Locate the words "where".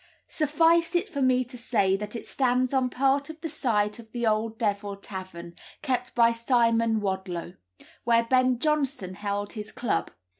8.03-8.23